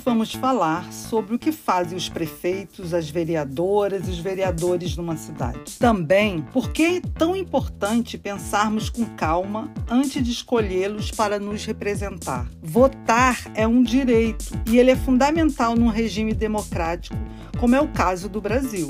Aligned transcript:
vamos 0.00 0.34
falar 0.34 0.92
sobre 0.92 1.34
o 1.34 1.38
que 1.38 1.52
fazem 1.52 1.96
os 1.96 2.08
prefeitos, 2.08 2.94
as 2.94 3.08
vereadoras 3.08 4.08
e 4.08 4.10
os 4.10 4.18
vereadores 4.18 4.96
numa 4.96 5.16
cidade. 5.16 5.78
Também 5.78 6.42
por 6.52 6.72
que 6.72 6.82
é 6.82 7.00
tão 7.00 7.36
importante 7.36 8.18
pensarmos 8.18 8.88
com 8.88 9.04
calma 9.16 9.70
antes 9.88 10.22
de 10.22 10.30
escolhê-los 10.30 11.10
para 11.10 11.38
nos 11.38 11.64
representar. 11.64 12.48
Votar 12.62 13.38
é 13.54 13.66
um 13.66 13.82
direito 13.82 14.58
e 14.66 14.78
ele 14.78 14.90
é 14.90 14.96
fundamental 14.96 15.76
num 15.76 15.88
regime 15.88 16.32
democrático, 16.32 17.16
como 17.58 17.76
é 17.76 17.80
o 17.80 17.88
caso 17.88 18.28
do 18.28 18.40
Brasil. 18.40 18.88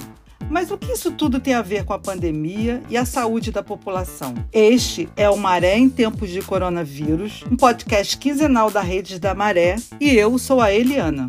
Mas 0.50 0.68
o 0.72 0.76
que 0.76 0.90
isso 0.90 1.12
tudo 1.12 1.38
tem 1.38 1.54
a 1.54 1.62
ver 1.62 1.84
com 1.84 1.92
a 1.92 1.98
pandemia 1.98 2.82
e 2.90 2.96
a 2.96 3.04
saúde 3.04 3.52
da 3.52 3.62
população? 3.62 4.34
Este 4.52 5.08
é 5.14 5.30
o 5.30 5.36
Maré 5.36 5.78
em 5.78 5.88
Tempos 5.88 6.28
de 6.28 6.42
Coronavírus, 6.42 7.44
um 7.48 7.56
podcast 7.56 8.18
quinzenal 8.18 8.68
da 8.68 8.80
Redes 8.80 9.20
da 9.20 9.32
Maré, 9.32 9.76
e 10.00 10.10
eu 10.10 10.36
sou 10.40 10.60
a 10.60 10.72
Eliana. 10.74 11.28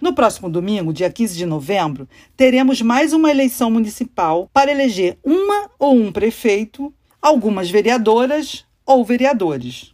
No 0.00 0.14
próximo 0.14 0.48
domingo, 0.48 0.92
dia 0.92 1.10
15 1.10 1.36
de 1.36 1.46
novembro, 1.46 2.08
teremos 2.36 2.80
mais 2.80 3.12
uma 3.12 3.28
eleição 3.28 3.72
municipal 3.72 4.48
para 4.52 4.70
eleger 4.70 5.18
uma 5.24 5.68
ou 5.80 5.96
um 5.96 6.12
prefeito, 6.12 6.94
algumas 7.20 7.68
vereadoras 7.68 8.64
ou 8.86 9.04
vereadores. 9.04 9.92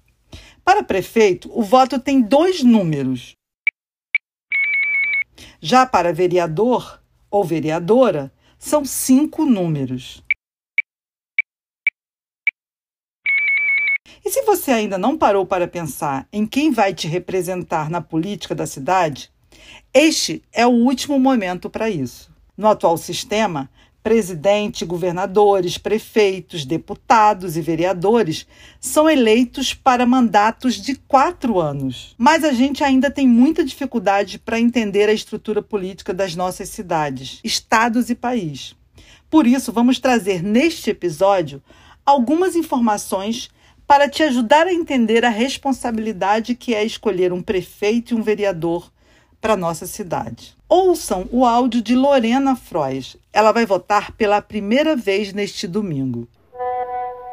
Para 0.63 0.83
prefeito, 0.83 1.51
o 1.55 1.63
voto 1.63 1.99
tem 1.99 2.21
dois 2.21 2.63
números, 2.63 3.37
já 5.61 5.87
para 5.87 6.13
vereador 6.13 7.01
ou 7.31 7.45
vereadora, 7.45 8.33
são 8.59 8.85
cinco 8.85 9.45
números. 9.45 10.23
E 14.25 14.31
se 14.31 14.43
você 14.43 14.73
ainda 14.73 14.99
não 14.99 15.17
parou 15.17 15.47
para 15.47 15.69
pensar 15.69 16.27
em 16.33 16.47
quem 16.47 16.73
vai 16.73 16.93
te 16.93 17.07
representar 17.07 17.89
na 17.89 18.01
política 18.01 18.55
da 18.55 18.67
cidade, 18.67 19.31
este 19.95 20.43
é 20.53 20.67
o 20.67 20.71
último 20.71 21.19
momento 21.19 21.71
para 21.71 21.89
isso. 21.89 22.35
No 22.57 22.67
atual 22.69 22.97
sistema, 22.97 23.71
Presidente, 24.07 24.85
governadores, 24.85 25.79
prefeitos, 25.79 26.65
deputados 26.65 27.57
e 27.57 27.61
vereadores 27.61 28.47
são 28.79 29.11
eleitos 29.11 29.75
para 29.75 30.07
mandatos 30.07 30.77
de 30.77 30.95
quatro 30.95 31.59
anos. 31.59 32.15
Mas 32.17 32.45
a 32.45 32.53
gente 32.53 32.85
ainda 32.85 33.11
tem 33.11 33.27
muita 33.27 33.65
dificuldade 33.65 34.39
para 34.39 34.61
entender 34.61 35.09
a 35.09 35.13
estrutura 35.13 35.61
política 35.61 36.15
das 36.15 36.37
nossas 36.37 36.69
cidades, 36.69 37.41
estados 37.43 38.09
e 38.09 38.15
país. 38.15 38.77
Por 39.29 39.45
isso, 39.45 39.73
vamos 39.73 39.99
trazer 39.99 40.41
neste 40.41 40.91
episódio 40.91 41.61
algumas 42.05 42.55
informações 42.55 43.51
para 43.89 44.09
te 44.09 44.23
ajudar 44.23 44.69
a 44.69 44.73
entender 44.73 45.25
a 45.25 45.31
responsabilidade 45.31 46.55
que 46.55 46.77
é 46.77 46.85
escolher 46.85 47.33
um 47.33 47.43
prefeito 47.43 48.15
e 48.15 48.17
um 48.17 48.23
vereador 48.23 48.89
para 49.41 49.57
nossa 49.57 49.85
cidade. 49.85 50.57
Ouçam 50.69 51.29
o 51.31 51.45
áudio 51.45 51.81
de 51.81 51.95
Lorena 51.95 52.57
Frois. 52.57 53.17
Ela 53.37 53.53
vai 53.53 53.67
votar 53.67 54.13
pela 54.13 54.41
primeira 54.41 54.97
vez 54.97 55.35
neste 55.35 55.69
domingo 55.69 56.27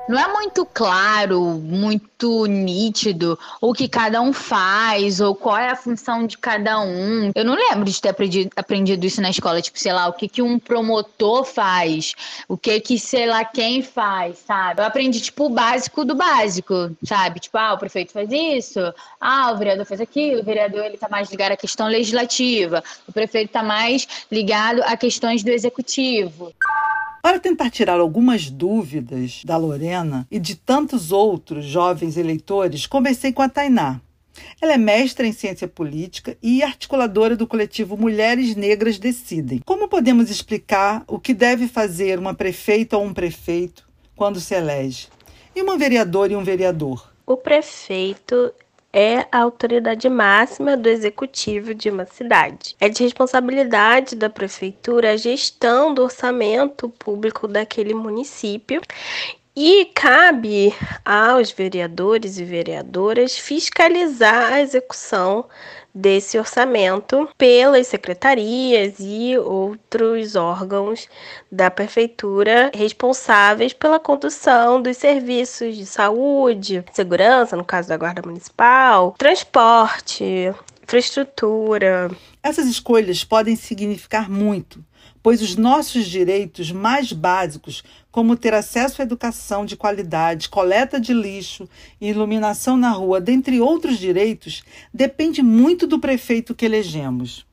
não 0.08 0.20
é 0.20 0.28
muito 0.34 0.66
claro, 0.66 1.42
muito 1.42 2.46
nítido 2.46 3.40
o 3.62 3.74
que 3.74 3.88
cada 3.88 4.22
um 4.22 4.34
faz 4.34 5.22
ou 5.22 5.34
qual 5.34 5.58
é 5.58 5.70
a 5.70 5.76
função 5.76 6.28
de 6.28 6.38
cada 6.38 6.80
um. 6.82 7.32
Eu 7.34 7.46
não 7.46 7.56
lembro 7.56 7.86
de 7.86 8.02
ter 8.02 8.10
aprendido, 8.10 8.52
aprendido 8.56 9.06
isso 9.06 9.22
na 9.22 9.30
escola, 9.30 9.62
tipo, 9.62 9.80
sei 9.80 9.94
lá, 9.94 10.08
o 10.08 10.14
que, 10.14 10.28
que 10.28 10.42
um 10.42 10.60
promotor 10.60 11.46
faz, 11.46 12.14
o 12.48 12.58
que 12.58 12.80
que 12.80 13.00
sei 13.00 13.26
lá 13.26 13.46
quem 13.46 13.82
faz, 13.82 14.40
sabe? 14.40 14.82
Eu 14.82 14.86
aprendi 14.86 15.22
tipo 15.22 15.46
o 15.46 15.50
básico 15.50 16.04
do 16.04 16.16
básico, 16.16 16.92
sabe? 17.04 17.40
Tipo, 17.40 17.58
ah, 17.58 17.74
o 17.74 17.78
prefeito 17.78 18.12
faz 18.12 18.30
isso, 18.32 18.80
ah, 19.20 19.52
o 19.52 19.58
vereador 19.58 19.86
faz 19.86 20.02
aquilo, 20.02 20.42
o 20.42 20.46
vereador 20.46 20.86
ele 20.86 20.98
tá 20.98 21.08
mais 21.10 21.30
ligado 21.30 21.54
à 21.54 21.58
questão 21.58 21.88
legislativa, 21.88 22.84
o 23.08 23.14
prefeito 23.14 23.52
tá 23.52 23.64
mais 23.64 24.08
ligado 24.32 24.82
a 24.84 24.98
questões 24.98 25.44
do 25.44 25.50
executivo. 25.50 26.54
Para 27.24 27.40
tentar 27.40 27.70
tirar 27.70 28.02
algumas 28.02 28.50
dúvidas 28.50 29.44
da 29.46 29.56
Lorena 29.56 30.28
e 30.30 30.38
de 30.38 30.58
tantos 30.58 31.10
outros 31.10 31.64
jovens 31.64 32.18
eleitores, 32.18 32.86
conversei 32.86 33.32
com 33.32 33.42
a 33.42 33.48
Tainá. 33.48 34.02
Ela 34.62 34.74
é 34.74 34.78
mestra 34.78 35.26
em 35.26 35.32
ciência 35.32 35.66
política 35.66 36.38
e 36.44 36.62
articuladora 36.62 37.38
do 37.38 37.48
coletivo 37.48 37.96
Mulheres 37.96 38.58
Negras 38.58 39.00
Decidem. 39.00 39.62
Como 39.64 39.88
podemos 39.88 40.30
explicar 40.30 41.06
o 41.08 41.18
que 41.18 41.34
deve 41.34 41.70
fazer 41.70 42.20
uma 42.20 42.34
prefeita 42.34 42.98
ou 42.98 43.06
um 43.06 43.14
prefeito 43.14 43.88
quando 44.18 44.42
se 44.42 44.54
elege? 44.54 45.08
E 45.56 45.62
uma 45.62 45.78
vereadora 45.78 46.34
e 46.34 46.36
um 46.36 46.44
vereador? 46.44 47.10
O 47.26 47.38
prefeito 47.38 48.54
é 48.94 49.26
a 49.32 49.40
autoridade 49.40 50.08
máxima 50.08 50.78
do 50.78 50.88
executivo 50.88 51.74
de 51.74 51.90
uma 51.90 52.06
cidade. 52.06 52.76
É 52.80 52.88
de 52.88 53.04
responsabilidade 53.04 54.16
da 54.16 54.30
prefeitura 54.30 55.12
a 55.14 55.18
gestão 55.18 55.94
do 55.94 56.04
orçamento 56.04 56.88
público 56.88 57.48
daquele 57.48 57.96
município 57.96 58.80
e 59.56 59.86
cabe 59.94 60.74
aos 61.06 61.52
vereadores 61.52 62.40
e 62.40 62.44
vereadoras 62.44 63.38
fiscalizar 63.38 64.54
a 64.54 64.62
execução 64.62 65.46
desse 65.94 66.40
orçamento 66.40 67.30
pelas 67.38 67.86
secretarias 67.86 68.96
e 69.00 69.38
outros 69.38 70.36
órgãos 70.36 71.08
da 71.52 71.70
prefeitura 71.70 72.72
responsáveis 72.74 73.74
pela 73.74 74.00
condução 74.00 74.82
dos 74.82 74.98
serviços 74.98 75.78
de 75.78 75.86
saúde, 75.86 76.84
segurança, 76.92 77.56
no 77.56 77.64
caso 77.64 77.90
da 77.90 77.98
Guarda 77.98 78.24
Municipal, 78.26 79.14
transporte, 79.20 80.52
infraestrutura. 80.84 82.12
Essas 82.42 82.68
escolhas 82.68 83.24
podem 83.24 83.56
significar 83.56 84.30
muito 84.30 84.84
pois 85.24 85.42
os 85.42 85.56
nossos 85.56 86.06
direitos 86.06 86.70
mais 86.70 87.14
básicos, 87.14 87.82
como 88.12 88.36
ter 88.36 88.54
acesso 88.54 89.02
à 89.02 89.06
educação 89.06 89.66
de 89.66 89.78
qualidade, 89.78 90.50
coleta 90.50 91.00
de 91.00 91.14
lixo 91.14 91.68
e 92.00 92.10
iluminação 92.10 92.76
na 92.76 92.92
rua, 92.92 93.22
dentre 93.22 93.62
outros 93.62 93.98
direitos, 93.98 94.64
depende 94.94 95.42
muito 95.42 95.88
do 95.88 95.98
prefeito 95.98 96.54
que 96.54 96.66
elegemos. 96.66 97.46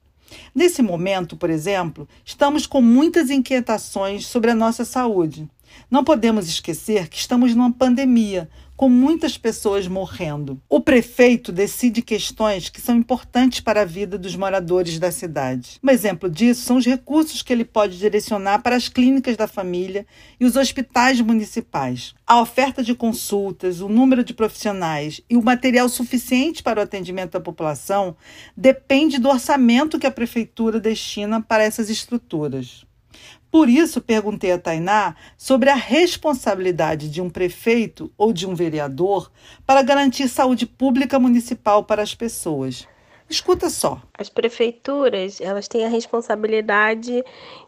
Nesse 0.52 0.82
momento, 0.82 1.36
por 1.36 1.48
exemplo, 1.48 2.08
estamos 2.24 2.66
com 2.66 2.82
muitas 2.82 3.30
inquietações 3.30 4.26
sobre 4.26 4.50
a 4.50 4.54
nossa 4.54 4.84
saúde. 4.84 5.48
Não 5.88 6.02
podemos 6.02 6.48
esquecer 6.48 7.08
que 7.08 7.16
estamos 7.16 7.54
numa 7.54 7.72
pandemia, 7.72 8.50
com 8.80 8.88
muitas 8.88 9.36
pessoas 9.36 9.86
morrendo. 9.86 10.58
O 10.66 10.80
prefeito 10.80 11.52
decide 11.52 12.00
questões 12.00 12.70
que 12.70 12.80
são 12.80 12.96
importantes 12.96 13.60
para 13.60 13.82
a 13.82 13.84
vida 13.84 14.16
dos 14.16 14.34
moradores 14.34 14.98
da 14.98 15.12
cidade. 15.12 15.78
Um 15.84 15.90
exemplo 15.90 16.30
disso 16.30 16.62
são 16.62 16.78
os 16.78 16.86
recursos 16.86 17.42
que 17.42 17.52
ele 17.52 17.66
pode 17.66 17.98
direcionar 17.98 18.62
para 18.62 18.74
as 18.74 18.88
clínicas 18.88 19.36
da 19.36 19.46
família 19.46 20.06
e 20.40 20.46
os 20.46 20.56
hospitais 20.56 21.20
municipais. 21.20 22.14
A 22.26 22.40
oferta 22.40 22.82
de 22.82 22.94
consultas, 22.94 23.82
o 23.82 23.88
número 23.90 24.24
de 24.24 24.32
profissionais 24.32 25.20
e 25.28 25.36
o 25.36 25.42
material 25.42 25.86
suficiente 25.86 26.62
para 26.62 26.80
o 26.80 26.82
atendimento 26.82 27.32
da 27.32 27.40
população 27.40 28.16
depende 28.56 29.18
do 29.18 29.28
orçamento 29.28 29.98
que 29.98 30.06
a 30.06 30.10
prefeitura 30.10 30.80
destina 30.80 31.42
para 31.42 31.64
essas 31.64 31.90
estruturas. 31.90 32.86
Por 33.50 33.68
isso, 33.68 34.00
perguntei 34.00 34.52
a 34.52 34.58
Tainá 34.58 35.16
sobre 35.36 35.70
a 35.70 35.74
responsabilidade 35.74 37.10
de 37.10 37.20
um 37.20 37.28
prefeito 37.28 38.12
ou 38.16 38.32
de 38.32 38.46
um 38.46 38.54
vereador 38.54 39.30
para 39.66 39.82
garantir 39.82 40.28
saúde 40.28 40.66
pública 40.66 41.18
municipal 41.18 41.82
para 41.84 42.02
as 42.02 42.14
pessoas. 42.14 42.86
Escuta 43.30 43.70
só. 43.70 44.02
As 44.18 44.28
prefeituras, 44.28 45.40
elas 45.40 45.68
têm 45.68 45.86
a 45.86 45.88
responsabilidade 45.88 47.24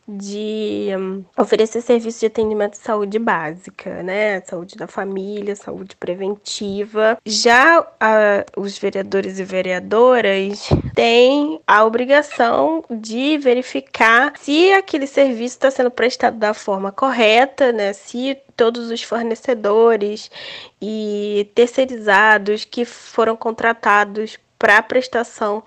de 0.06 0.88
um, 0.98 1.24
oferecer 1.38 1.80
serviços 1.80 2.18
de 2.18 2.26
atendimento 2.26 2.72
de 2.72 2.78
saúde 2.78 3.16
básica, 3.20 4.02
né? 4.02 4.40
Saúde 4.40 4.74
da 4.74 4.88
família, 4.88 5.54
saúde 5.54 5.94
preventiva. 5.94 7.16
Já 7.24 7.78
a, 8.00 8.44
os 8.56 8.76
vereadores 8.76 9.38
e 9.38 9.44
vereadoras 9.44 10.68
têm 10.96 11.60
a 11.64 11.84
obrigação 11.84 12.84
de 12.90 13.38
verificar 13.38 14.32
se 14.40 14.72
aquele 14.72 15.06
serviço 15.06 15.54
está 15.54 15.70
sendo 15.70 15.92
prestado 15.92 16.36
da 16.38 16.52
forma 16.52 16.90
correta, 16.90 17.70
né? 17.70 17.92
Se 17.92 18.36
todos 18.56 18.90
os 18.90 19.00
fornecedores 19.00 20.28
e 20.80 21.48
terceirizados 21.54 22.64
que 22.64 22.84
foram 22.84 23.36
contratados 23.36 24.36
para 24.62 24.78
a 24.78 24.82
prestação 24.82 25.60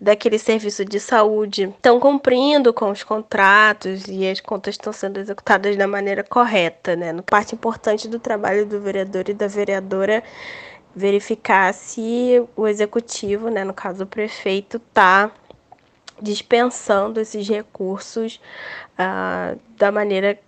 daquele 0.00 0.38
serviço 0.38 0.82
de 0.82 0.98
saúde 0.98 1.64
estão 1.64 2.00
cumprindo 2.00 2.72
com 2.72 2.90
os 2.90 3.04
contratos 3.04 4.04
e 4.08 4.26
as 4.26 4.40
contas 4.40 4.76
estão 4.76 4.90
sendo 4.90 5.20
executadas 5.20 5.76
da 5.76 5.86
maneira 5.86 6.24
correta, 6.24 6.96
né? 6.96 7.12
No 7.12 7.22
parte 7.22 7.54
importante 7.54 8.08
do 8.08 8.18
trabalho 8.18 8.64
do 8.64 8.80
vereador 8.80 9.28
e 9.28 9.34
da 9.34 9.46
vereadora 9.46 10.24
verificar 10.96 11.74
se 11.74 12.42
o 12.56 12.66
executivo, 12.66 13.50
né, 13.50 13.64
no 13.64 13.74
caso 13.74 14.04
o 14.04 14.06
prefeito, 14.06 14.78
está 14.78 15.30
dispensando 16.18 17.20
esses 17.20 17.46
recursos 17.46 18.40
uh, 18.94 19.60
da 19.76 19.92
maneira 19.92 20.38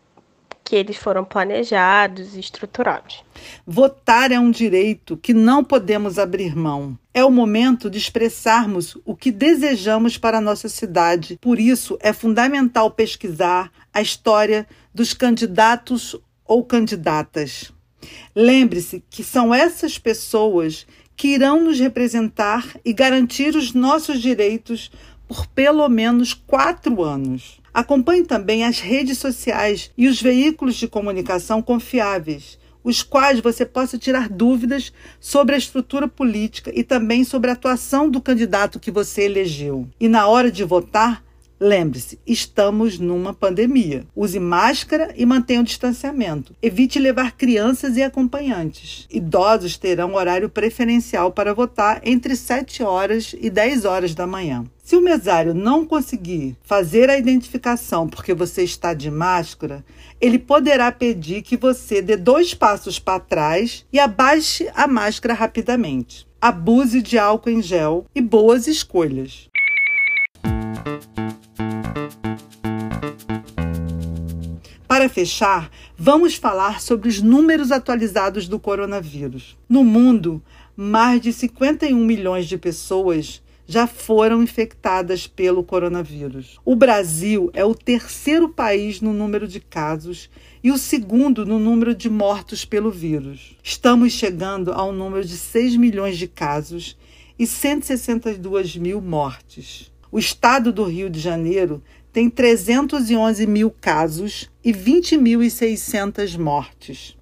que 0.70 0.76
eles 0.76 0.96
foram 0.96 1.24
planejados 1.24 2.36
e 2.36 2.38
estruturados. 2.38 3.24
Votar 3.66 4.30
é 4.30 4.38
um 4.38 4.52
direito 4.52 5.16
que 5.16 5.34
não 5.34 5.64
podemos 5.64 6.16
abrir 6.16 6.54
mão. 6.54 6.96
É 7.12 7.24
o 7.24 7.30
momento 7.30 7.90
de 7.90 7.98
expressarmos 7.98 8.96
o 9.04 9.16
que 9.16 9.32
desejamos 9.32 10.16
para 10.16 10.38
a 10.38 10.40
nossa 10.40 10.68
cidade. 10.68 11.36
Por 11.40 11.58
isso, 11.58 11.98
é 12.00 12.12
fundamental 12.12 12.88
pesquisar 12.88 13.72
a 13.92 14.00
história 14.00 14.64
dos 14.94 15.12
candidatos 15.12 16.14
ou 16.46 16.64
candidatas. 16.64 17.72
Lembre-se 18.32 19.02
que 19.10 19.24
são 19.24 19.52
essas 19.52 19.98
pessoas 19.98 20.86
que 21.16 21.34
irão 21.34 21.64
nos 21.64 21.80
representar 21.80 22.64
e 22.84 22.92
garantir 22.92 23.56
os 23.56 23.74
nossos 23.74 24.22
direitos 24.22 24.88
por 25.26 25.48
pelo 25.48 25.88
menos 25.88 26.32
quatro 26.32 27.02
anos. 27.02 27.59
Acompanhe 27.72 28.24
também 28.24 28.64
as 28.64 28.80
redes 28.80 29.18
sociais 29.18 29.90
e 29.96 30.08
os 30.08 30.20
veículos 30.20 30.76
de 30.76 30.88
comunicação 30.88 31.62
confiáveis, 31.62 32.58
os 32.82 33.02
quais 33.02 33.40
você 33.40 33.64
possa 33.64 33.98
tirar 33.98 34.28
dúvidas 34.28 34.92
sobre 35.20 35.54
a 35.54 35.58
estrutura 35.58 36.08
política 36.08 36.72
e 36.74 36.82
também 36.82 37.24
sobre 37.24 37.50
a 37.50 37.52
atuação 37.52 38.10
do 38.10 38.20
candidato 38.20 38.80
que 38.80 38.90
você 38.90 39.22
elegeu. 39.22 39.86
E 40.00 40.08
na 40.08 40.26
hora 40.26 40.50
de 40.50 40.64
votar, 40.64 41.22
Lembre-se, 41.62 42.18
estamos 42.26 42.98
numa 42.98 43.34
pandemia. 43.34 44.06
Use 44.16 44.40
máscara 44.40 45.12
e 45.14 45.26
mantenha 45.26 45.60
o 45.60 45.64
distanciamento. 45.64 46.56
Evite 46.62 46.98
levar 46.98 47.32
crianças 47.32 47.98
e 47.98 48.02
acompanhantes. 48.02 49.06
Idosos 49.10 49.76
terão 49.76 50.14
horário 50.14 50.48
preferencial 50.48 51.30
para 51.30 51.52
votar 51.52 52.00
entre 52.02 52.34
7 52.34 52.82
horas 52.82 53.34
e 53.38 53.50
10 53.50 53.84
horas 53.84 54.14
da 54.14 54.26
manhã. 54.26 54.64
Se 54.90 54.96
o 54.96 55.00
mesário 55.00 55.54
não 55.54 55.86
conseguir 55.86 56.56
fazer 56.64 57.08
a 57.08 57.16
identificação 57.16 58.08
porque 58.08 58.34
você 58.34 58.64
está 58.64 58.92
de 58.92 59.08
máscara, 59.08 59.84
ele 60.20 60.36
poderá 60.36 60.90
pedir 60.90 61.42
que 61.42 61.56
você 61.56 62.02
dê 62.02 62.16
dois 62.16 62.54
passos 62.54 62.98
para 62.98 63.20
trás 63.20 63.86
e 63.92 64.00
abaixe 64.00 64.68
a 64.74 64.88
máscara 64.88 65.32
rapidamente. 65.32 66.26
Abuse 66.40 67.00
de 67.02 67.16
álcool 67.16 67.50
em 67.50 67.62
gel 67.62 68.04
e 68.12 68.20
boas 68.20 68.66
escolhas. 68.66 69.48
Para 74.88 75.08
fechar, 75.08 75.70
vamos 75.96 76.34
falar 76.34 76.80
sobre 76.80 77.08
os 77.08 77.22
números 77.22 77.70
atualizados 77.70 78.48
do 78.48 78.58
coronavírus. 78.58 79.56
No 79.68 79.84
mundo, 79.84 80.42
mais 80.76 81.20
de 81.20 81.32
51 81.32 81.96
milhões 81.96 82.46
de 82.46 82.58
pessoas 82.58 83.40
já 83.70 83.86
foram 83.86 84.42
infectadas 84.42 85.28
pelo 85.28 85.62
coronavírus. 85.62 86.58
O 86.64 86.74
Brasil 86.74 87.52
é 87.54 87.64
o 87.64 87.72
terceiro 87.72 88.48
país 88.48 89.00
no 89.00 89.12
número 89.12 89.46
de 89.46 89.60
casos 89.60 90.28
e 90.60 90.72
o 90.72 90.76
segundo 90.76 91.46
no 91.46 91.60
número 91.60 91.94
de 91.94 92.10
mortos 92.10 92.64
pelo 92.64 92.90
vírus. 92.90 93.56
Estamos 93.62 94.12
chegando 94.12 94.72
ao 94.72 94.92
número 94.92 95.24
de 95.24 95.36
6 95.36 95.76
milhões 95.76 96.18
de 96.18 96.26
casos 96.26 96.98
e 97.38 97.46
162 97.46 98.76
mil 98.76 99.00
mortes. 99.00 99.92
O 100.10 100.18
estado 100.18 100.72
do 100.72 100.82
Rio 100.82 101.08
de 101.08 101.20
Janeiro 101.20 101.80
tem 102.12 102.28
311 102.28 103.46
mil 103.46 103.70
casos 103.70 104.50
e 104.64 104.72
20.600 104.72 106.36
mortes. 106.36 107.19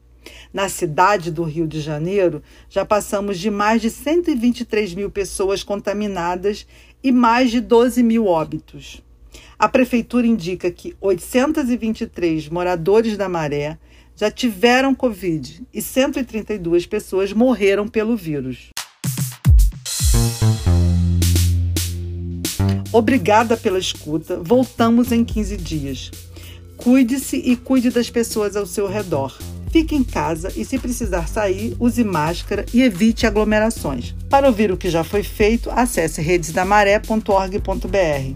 Na 0.53 0.69
cidade 0.69 1.31
do 1.31 1.43
Rio 1.43 1.67
de 1.67 1.81
Janeiro, 1.81 2.43
já 2.69 2.85
passamos 2.85 3.39
de 3.39 3.51
mais 3.51 3.83
de 3.83 3.91
123 3.91 4.95
mil 4.95 5.11
pessoas 5.11 5.63
contaminadas 5.63 6.67
e 7.03 7.13
mais 7.13 7.51
de 7.51 7.61
12 7.61 8.03
mil 8.03 8.27
óbitos. 8.27 9.03
A 9.59 9.69
prefeitura 9.69 10.27
indica 10.27 10.71
que 10.71 10.97
823 11.01 12.49
moradores 12.49 13.17
da 13.17 13.29
Maré 13.29 13.79
já 14.15 14.31
tiveram 14.31 14.95
Covid 14.95 15.67
e 15.73 15.81
132 15.81 16.87
pessoas 16.87 17.33
morreram 17.33 17.87
pelo 17.87 18.17
vírus. 18.17 18.71
Obrigada 22.93 23.57
pela 23.57 23.79
escuta. 23.79 24.41
Voltamos 24.43 25.13
em 25.13 25.25
15 25.25 25.57
dias. 25.57 26.11
Cuide-se 26.77 27.37
e 27.37 27.57
cuide 27.57 27.91
das 27.91 28.09
pessoas 28.09 28.57
ao 28.57 28.65
seu 28.65 28.89
redor. 28.89 29.37
Fique 29.71 29.95
em 29.95 30.03
casa 30.03 30.53
e, 30.57 30.65
se 30.65 30.79
precisar 30.79 31.29
sair, 31.29 31.77
use 31.79 32.03
máscara 32.03 32.65
e 32.73 32.83
evite 32.83 33.27
aglomerações. 33.27 34.15
Para 34.31 34.47
ouvir 34.47 34.73
o 34.73 34.77
que 34.77 34.91
já 34.91 35.05
foi 35.05 35.23
feito, 35.23 35.71
acesse 35.71 36.21
redesdamaré.org.br 36.21 38.35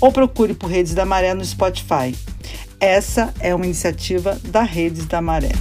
ou 0.00 0.10
procure 0.10 0.54
por 0.54 0.68
Redes 0.68 0.94
da 0.94 1.04
Maré 1.04 1.32
no 1.32 1.44
Spotify. 1.44 2.14
Essa 2.80 3.32
é 3.38 3.54
uma 3.54 3.64
iniciativa 3.64 4.36
da 4.48 4.62
Redes 4.62 5.06
da 5.06 5.22
Maré. 5.22 5.52